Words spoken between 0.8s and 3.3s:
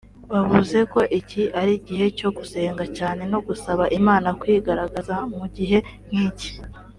ko iki ari igihe cyo gusenga cyane